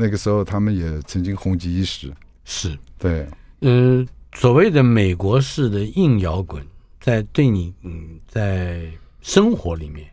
[0.00, 3.26] 那个时候他们也曾经红极一时，是对，
[3.62, 4.06] 嗯、呃，
[4.38, 6.64] 所谓的美国式的硬摇滚，
[7.00, 8.88] 在对你嗯在
[9.20, 10.08] 生活里面。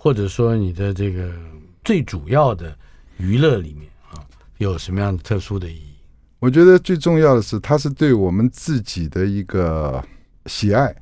[0.00, 1.34] 或者说你的这个
[1.82, 2.72] 最主要的
[3.16, 4.22] 娱乐里面啊，
[4.58, 5.96] 有什么样的特殊的意义？
[6.38, 10.00] 我觉得最重要的是，它是对我们自己的一个
[10.46, 10.94] 喜爱，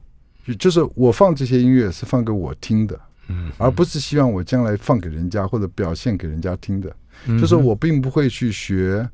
[0.47, 2.99] 就就是我放这些音乐是放给我听的，
[3.29, 6.91] 嗯，而不是希望我将来放给人家或者表现给人家听的。
[7.41, 9.09] 就是我并不会去学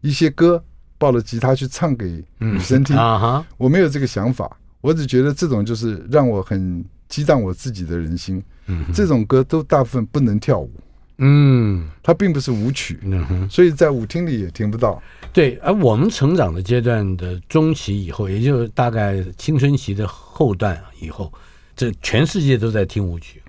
[0.00, 0.62] 一些歌，
[0.98, 2.96] 抱着吉他去唱给女生听。
[3.56, 4.56] 我没有这个想法。
[4.80, 8.42] 我只觉得这种就是让我很激荡我自己的人心。
[8.66, 10.70] 嗯，这种歌都大部分不能跳舞，
[11.18, 15.02] 嗯，它并不是舞曲，嗯，所以在舞厅里也听不到。
[15.32, 21.32] 对，而我们成长的阶段的中期以后，也就是大概青春期的后段以后，
[21.76, 23.42] 这全世界都在听舞曲。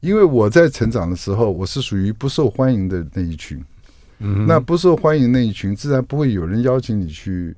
[0.00, 3.62] 因为我在成长的时候，我是属于不受欢迎的那一群，
[4.18, 7.54] 嗯，那不受欢迎那一群，自然不会有人邀请你去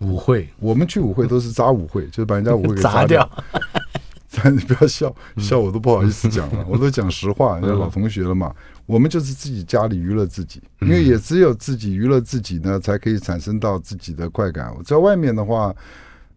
[0.00, 0.48] 舞会。
[0.58, 3.28] 我们去舞会都是砸舞会，就是把人家舞会给 砸掉。
[4.52, 8.54] 你不要笑，笑我都不好意思讲了， 我都讲实话，人家老同学了嘛。
[8.86, 14.72] 我们就是自己家里娱乐自己，因为也只有自己娱乐自己呢，才可以产生到自己的快感。
[14.76, 15.74] 我在外面的话，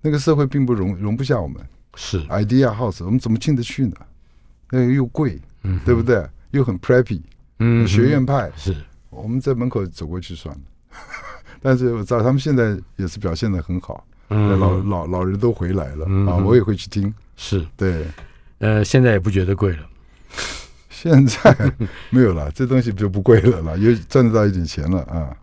[0.02, 1.62] 那个社会并不容容不下我们。
[1.96, 3.96] 是 idea house，我们怎么进得去呢？
[4.72, 6.28] 那个又贵，嗯，对不对？
[6.50, 7.22] 又很 preppy，
[7.60, 8.76] 嗯，学院派是。
[9.12, 10.62] 我们在门口走过去算了。
[11.62, 17.14] 但是我知道他们现在也是表现的很好，老老老人都回来了啊，我也会去听。
[17.36, 18.06] 是对，
[18.60, 19.86] 呃，现在也不觉得贵了。
[20.90, 21.74] 现在
[22.10, 25.36] 没有了，这东西就不贵了啦，又赚得到一点钱了啊。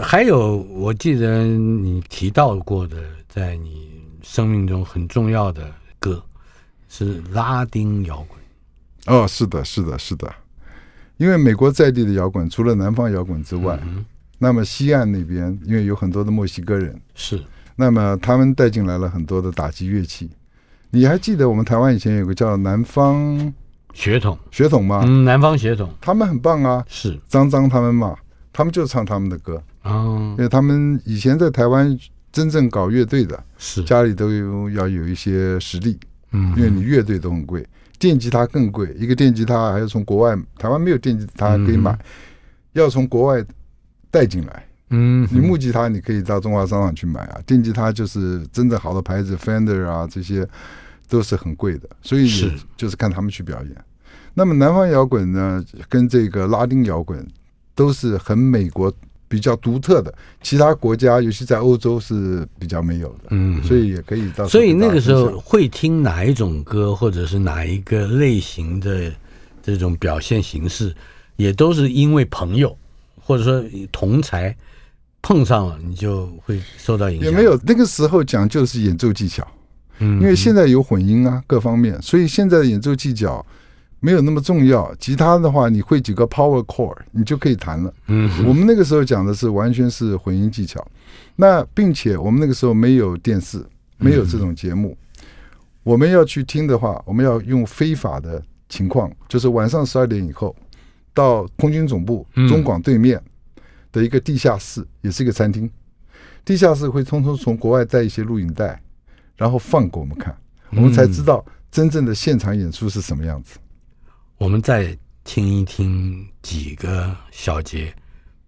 [0.00, 2.96] 还有，我记得你提到过的，
[3.28, 6.22] 在你生命中很重要的歌
[6.88, 8.35] 是拉丁摇滚。
[9.06, 10.32] 哦，是的，是的，是的。
[11.16, 14.04] 因为美国在地的摇滚，除了南方摇滚之外，嗯、
[14.38, 17.42] 那么西岸那边，因为有很多的墨西哥人，是，
[17.76, 20.30] 那么他们带进来了很多的打击乐器。
[20.90, 23.52] 你还记得我们台湾以前有个叫南方？
[23.94, 25.02] 血统血统吗？
[25.06, 26.84] 嗯，南方血统，他们很棒啊。
[26.86, 28.14] 是张张他们嘛，
[28.52, 30.34] 他们就唱他们的歌哦。
[30.36, 31.98] 因为他们以前在台湾
[32.30, 35.98] 真正搞乐队的，是家里都有要有一些实力。
[36.32, 37.66] 嗯，因为你乐队都很贵，
[37.98, 38.94] 电吉他更贵。
[38.98, 41.98] 一个电吉他还要从国外，台湾没有电吉他可以买，
[42.72, 43.44] 要从国外
[44.10, 44.66] 带进来。
[44.90, 50.48] 嗯，你木吉他你可以到中华商场去买啊，电吉他就是真正好的牌子，Fender 啊这些。
[51.08, 53.84] 都是很贵的，所以是就是看他们去表演。
[54.34, 57.24] 那么南方摇滚呢，跟这个拉丁摇滚
[57.76, 58.92] 都是很美国
[59.28, 63.24] 比较独特的，其他国家尤其在欧洲是比较没有的。
[63.30, 64.46] 嗯，所以也可以到。
[64.46, 69.12] 所以那个时候会听哪一种歌，或者是哪一个类型的
[69.62, 70.94] 这种表现形式，
[71.36, 72.76] 也都是因为朋友
[73.20, 74.54] 或者说同才
[75.22, 77.30] 碰上了，你就会受到影响。
[77.30, 79.46] 也没有那个时候讲究是演奏技巧。
[79.98, 83.44] 嗯，因为现在有混音啊，各方面，所以现在的演奏技巧
[84.06, 84.94] 没有那么重要。
[85.00, 87.92] 吉他的话，你会几个 power chord，你就可以弹了。
[88.06, 90.86] 嗯，我们那个时候讲的是完全是混音技巧。
[91.34, 93.60] 那并且我们那个时候没有电视，
[93.98, 94.96] 没有这种节目，
[95.82, 100.54] 我们要去听的话，我们要用非法的情况，就是晚上十二点以后，
[101.12, 103.20] 到空军总部中广对面
[103.90, 105.68] 的一个地下室，也是一个餐厅。
[106.44, 108.80] 地下室会通通从国外带一些录影带。
[109.36, 110.34] 然后放给我们看，
[110.70, 113.58] 我们才知道真正的现场演出是什么样子。
[113.58, 113.65] 嗯、
[114.38, 117.92] 我们再听一听几个小节，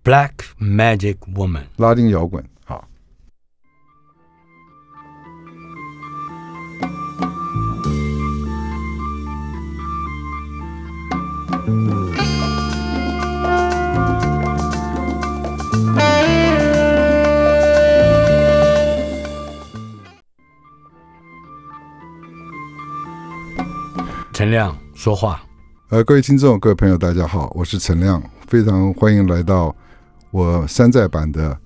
[0.08, 2.44] 《Black Magic Woman》拉丁摇滚。
[2.64, 2.86] 好，
[24.34, 25.42] 陈亮说话，
[25.90, 29.74] 呃，各位听众、各位朋友，大家好，我是陈亮，非常欢迎来到
[30.30, 31.58] 我山寨版的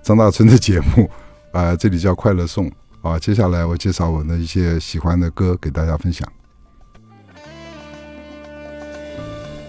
[0.00, 1.10] 张大春的节目，
[1.50, 2.70] 啊、呃，这里叫快乐颂
[3.02, 3.18] 啊。
[3.18, 6.32] 接下来我介绍我的一些喜欢的歌给大家分享。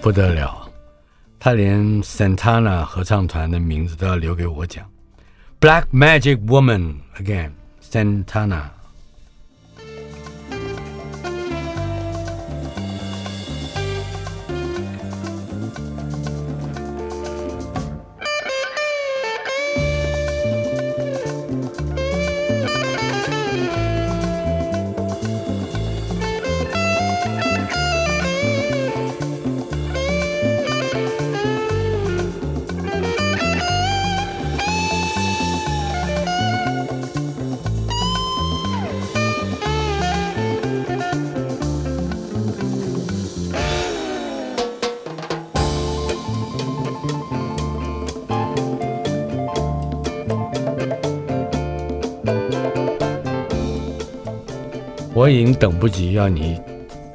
[0.01, 0.69] 不得了，
[1.39, 4.85] 他连 Santana 合唱团的名字都要留给我讲
[5.59, 8.76] ，Black Magic Woman again，Santana。
[55.17, 56.61] 我已经等不及要你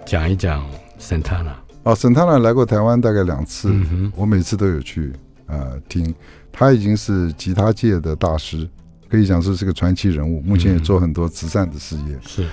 [0.05, 1.53] 讲一讲 Santana
[1.85, 5.13] 哦，Santana 来过台湾大概两次，嗯，我每次都有去
[5.47, 6.13] 呃听。
[6.51, 8.69] 他已经是吉他界的大师，
[9.09, 10.41] 可以讲说是个传奇人物。
[10.41, 12.17] 目前也做很多慈善的事业。
[12.17, 12.49] 嗯、是，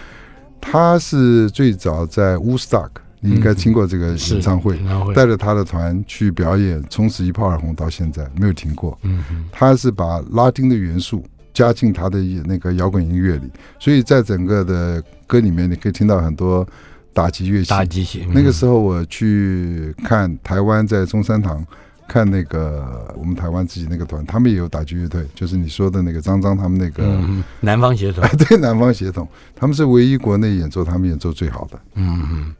[0.61, 8.95] 他是最早在 Woodstock，你应该听过这个演唱会，嗯、带着他的团去表演，从此一炮而红，到现在没有停过。
[9.01, 15.03] 嗯，他是把拉丁的元素加进他的那个摇滚音乐里，所以在整个的。
[15.29, 16.67] 歌里面你可以听到很多
[17.13, 17.69] 打击乐器。
[17.69, 18.27] 打击乐器。
[18.33, 21.63] 那个时候我去看台湾在中山堂
[22.07, 31.79] 看那个我们台湾自己那个团，他们也有打击乐队，就是你说的那个张张他们那个、嗯、南方协同， 对，南方协同，他们是唯一国内演奏他们演奏最好的。
[31.93, 32.55] 嗯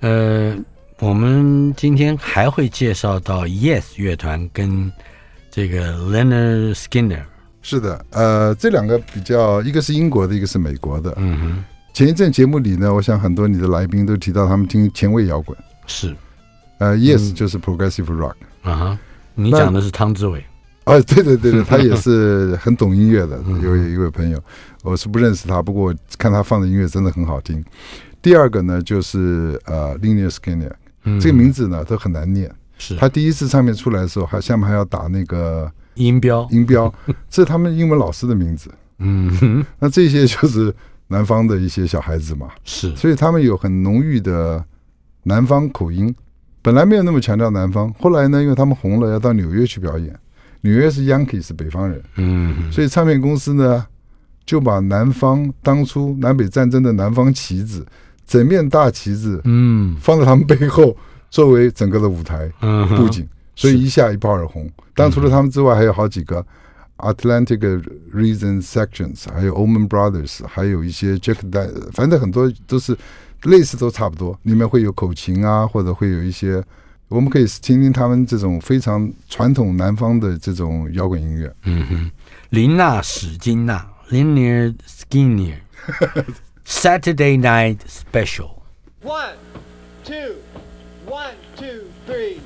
[0.00, 0.64] 嗯，呃，
[0.98, 4.90] 我们今天还会介绍到 Yes 乐团跟
[5.52, 7.26] 这个 Leonard Skynyrd。
[7.62, 11.14] 是的，呃，这两个比较，一个是英国的，一个是美国的。
[11.16, 11.64] 嗯哼。
[11.94, 15.56] 前一阵节目里呢，我想很多你的来宾都提到他们听前卫摇滚。
[15.86, 16.16] 是。
[16.78, 18.34] 呃，Yes 就是 Progressive Rock。
[18.62, 18.98] 啊哈。
[19.34, 20.44] 你讲的是汤志伟。
[20.84, 23.40] 哦，对对对对， 他也是很懂音乐的。
[23.62, 24.42] 有一位朋友，
[24.82, 27.64] 我是不认识他，不过看他放的音乐真的很好听。
[28.20, 30.72] 第二个呢，就是呃，Lynyrd Skynyrd。
[31.04, 31.20] 嗯。
[31.20, 32.50] 这个名字呢都很难念。
[32.76, 32.96] 是。
[32.96, 35.70] 他第一次唱片出来的时候，还下面还要打那个。
[35.94, 36.92] 音标，音标，
[37.28, 38.70] 这是他们英文老师的名字。
[38.98, 40.74] 嗯，那这些就是
[41.08, 42.48] 南方的一些小孩子嘛。
[42.64, 44.64] 是，所以他们有很浓郁的
[45.24, 46.14] 南方口音。
[46.62, 50.16] 本来没有那么强调南方，后来呢，因为他们红了，要到纽约去表演。
[50.60, 52.00] 纽约是 Yankee，是北方人。
[52.16, 53.84] 嗯，所以唱片公司呢，
[54.46, 57.84] 就把南方当初南北战争的南方旗子，
[58.24, 60.96] 整面大旗子，嗯，放在他们背后，
[61.30, 62.48] 作为整个的舞台
[62.96, 63.28] 布景。
[63.62, 64.68] 所以一下一炮而红。
[64.94, 66.44] 当然除了他们之外，还有好几个
[66.96, 67.58] Atlantic
[68.12, 71.36] Reason Sections，还有 Allman Brothers，还有一些 Jack，
[71.92, 72.96] 反正很多都是
[73.44, 74.38] 类似，都差不多。
[74.42, 76.62] 里面会有口琴啊，或者会有一些，
[77.08, 81.54] 我们可以听听他们这种非常传统南方的这种摇滚音乐。
[81.64, 82.10] 嗯哼，
[82.50, 85.58] 林娜史金娜 （Linear Skinner）
[86.66, 88.62] Saturday Night Special。
[89.02, 89.34] One,
[90.04, 90.36] two,
[91.08, 92.40] one, two, three.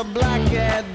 [0.00, 0.89] The black cat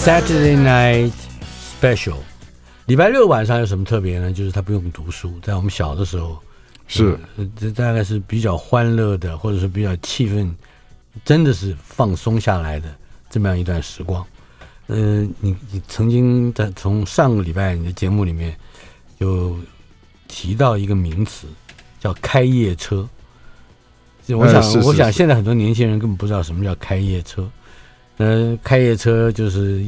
[0.00, 1.12] Saturday Night
[1.78, 2.16] Special，
[2.86, 4.32] 礼拜六晚上有什么特别呢？
[4.32, 6.38] 就是他不用读书，在我们小的时候，
[6.88, 7.18] 是
[7.54, 10.50] 这、呃、大概是比较欢乐的，或者是比较气氛，
[11.22, 12.88] 真的是放松下来的
[13.28, 14.26] 这么样一段时光。
[14.86, 18.56] 嗯、呃，你你曾经在从上个礼拜你的节目里面
[19.18, 19.54] 有
[20.28, 21.46] 提到一个名词，
[22.00, 23.06] 叫开夜车。
[24.28, 27.46] 我想，呃、我想现在很多年轻人根本不知道什么叫开夜车。
[28.20, 29.82] 呃，开夜车就是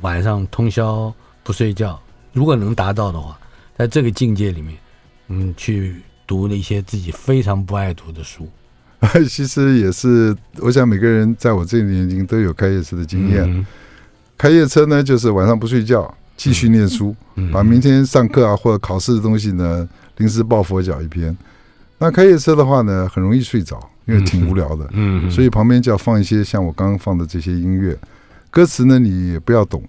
[0.00, 2.00] 晚上通宵不睡觉，
[2.32, 3.38] 如果能达到的话，
[3.76, 4.74] 在这个境界里面，
[5.28, 5.96] 嗯，去
[6.26, 8.48] 读了一些自己非常不爱读的书。
[9.28, 13.42] 其实也是，我想每个人在我这个年龄都有开夜车的经验。
[13.44, 13.66] 嗯、
[14.38, 19.86] 开夜车呢，就是晚上不睡觉，继续念书，嗯、把明天上课啊或者考试的东西呢
[20.16, 21.36] 临时抱佛脚一篇。
[22.00, 23.78] 那开夜车的话呢，很容易睡着。
[24.06, 27.96] 因为挺无聊的，嗯，所以旁边就要放一些像我刚刚放的这些音乐，
[28.50, 29.80] 歌词呢你也不要懂，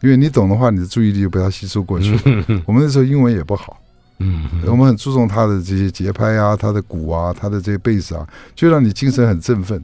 [0.00, 2.62] 因为你懂的话，你的注意力就被它吸收过去了。
[2.66, 3.80] 我们那时候英文也不好，
[4.18, 9.82] 嗯，我们很注重它的这些节拍啊，它的鼓啊，它的这些贝斯啊，就让你精神很振奋。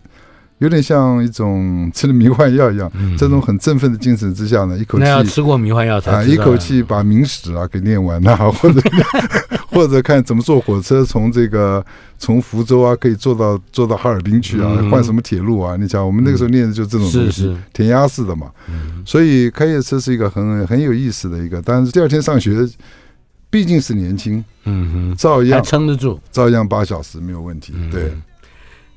[0.60, 8.80] 有点像一种吃了迷幻药一样，嗯、这种很振奋的精神之下呢，一口气那要吃过迷幻药才啊，一口气把明史啊给念完呐、啊， 或者
[9.72, 11.84] 或者看怎么坐火车从这个
[12.18, 15.76] 从福州啊可以坐到坐到哈尔滨去啊，嗯、换什么铁路啊？
[15.76, 17.56] 你想我们那个时候念的就这种东西，是是。
[17.72, 18.50] 填鸭式的嘛。
[18.68, 22.68] 嗯、所以开夜车是一个很很有意思的一个，但是第二天上学
[23.48, 28.12] 毕竟是年轻，嗯哼，照样撑得住，照样八小时没有问题，嗯、对。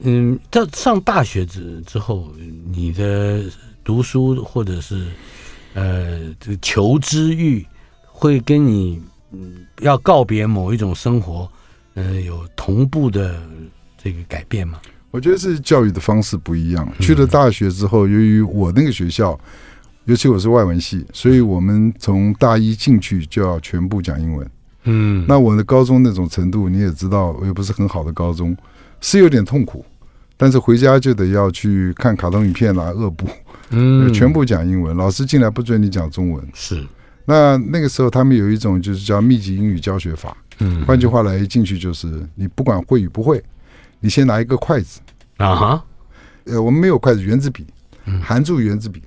[0.03, 2.29] 嗯，在上大学之之后，
[2.71, 3.43] 你的
[3.83, 5.07] 读书或者是
[5.73, 7.65] 呃这个求知欲，
[8.05, 9.01] 会跟你
[9.31, 11.49] 嗯要告别某一种生活，
[11.93, 13.41] 呃有同步的
[13.97, 14.79] 这个改变吗？
[15.11, 16.91] 我觉得是教育的方式不一样。
[16.99, 19.39] 去了大学之后，由于我那个学校，
[20.05, 24.49] 尤其我是外文系，所以我们从大一进去就要全部讲英文。
[24.85, 28.57] 嗯，那我的高中那种程度，你也知道，我又不是很好的高中，
[28.99, 29.85] 是有点痛苦。
[30.43, 33.25] 但是回家就得要去看卡通影片啊，恶补，
[33.69, 34.93] 嗯，全部讲英文。
[34.97, 36.45] 老师进来不准你讲中文。
[36.53, 36.85] 是，
[37.23, 40.35] 那那个时候他们有一种就是叫密集英语教学法。
[40.59, 43.41] 嗯，换句话来，一进去就是你不管会与不会，
[44.01, 44.99] 你先拿一个筷子
[45.37, 45.83] 啊哈，
[46.43, 47.65] 呃，我们没有筷子，圆珠笔，
[48.21, 49.01] 含住圆珠笔，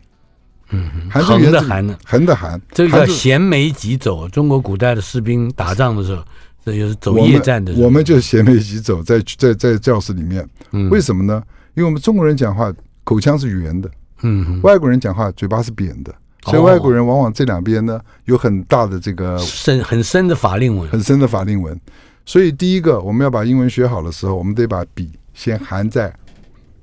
[0.71, 4.27] 嗯，含住原子笔，横的含，横的含，这个叫衔枚疾走。
[4.31, 6.25] 中国古代的士兵打仗的时候。
[6.67, 10.45] 这就是走夜战的时候，我们就衔枚疾走在在在教室里面。
[10.73, 11.41] 嗯，为什么呢？
[11.75, 13.89] 因为我们中国人讲话口腔是圆的，
[14.23, 16.13] 嗯，外国人讲话嘴巴是扁的，
[16.43, 21.81] 所以外国人往往这两边呢有很大的这个深很深的法令纹，很深的法令纹。
[22.25, 26.13] 所以第一个我们要把英文学好的时候，我们得把笔先含在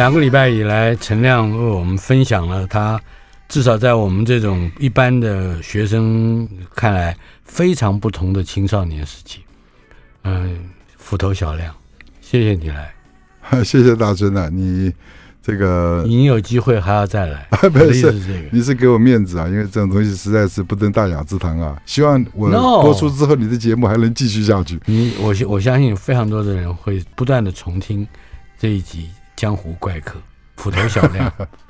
[0.00, 2.98] 两个礼拜以来，陈亮为我们分享了他
[3.50, 9.40] 至少在我们这种一般的学生看来非常不同的青少年时期。
[10.24, 10.58] 嗯，
[10.96, 11.74] 斧头小亮，
[12.22, 12.94] 谢谢你来，
[13.62, 14.90] 谢谢大尊啊，你
[15.42, 21.76] 这个你有机会还要再来， 不是这个，你是给我面子啊，因为这种东西实在是不登大雅之堂啊。
[21.84, 22.48] 希望我
[22.80, 24.80] 播出之后，你的节目还能继续下去。
[24.86, 28.08] 你我我相信有非常多的人会不断的重听
[28.58, 29.10] 这一集。
[29.40, 30.20] 江湖怪客，
[30.58, 31.32] 斧头小亮。